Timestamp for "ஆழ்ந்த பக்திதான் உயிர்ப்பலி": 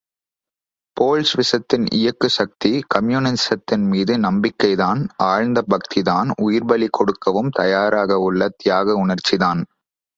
5.23-6.87